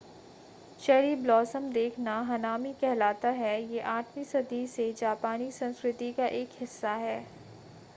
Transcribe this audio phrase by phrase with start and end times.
[0.79, 6.93] cherry blossom देखना hanami कहलाता है ये 8वीं सदी से जापानी संस्कृति का एक हिस्सा
[7.05, 7.19] है